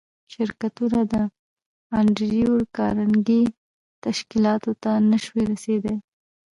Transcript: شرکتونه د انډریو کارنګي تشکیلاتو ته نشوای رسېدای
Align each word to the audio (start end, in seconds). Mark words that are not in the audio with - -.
شرکتونه 0.33 0.99
د 1.11 1.13
انډریو 1.99 2.53
کارنګي 2.77 3.43
تشکیلاتو 4.05 4.71
ته 4.83 4.91
نشوای 5.11 5.45
رسېدای 5.51 5.97